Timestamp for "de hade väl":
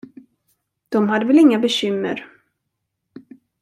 0.93-1.39